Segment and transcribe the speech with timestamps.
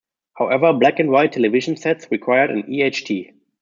[0.33, 3.33] However, black and white television sets required an e.h.t.